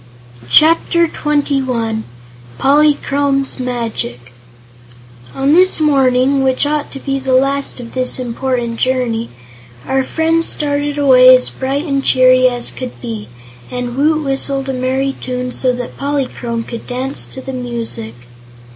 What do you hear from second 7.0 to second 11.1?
the last of this important journey, our friends started